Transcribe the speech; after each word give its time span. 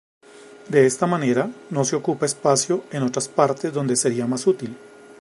De 0.67 0.87
esta 0.87 1.05
manera, 1.05 1.51
no 1.69 1.85
se 1.85 1.95
ocupa 1.95 2.25
espacio 2.25 2.83
en 2.91 3.03
otras 3.03 3.27
partes 3.27 3.71
donde 3.71 3.95
sería 3.95 4.25
más 4.25 4.47
útil. 4.47 4.75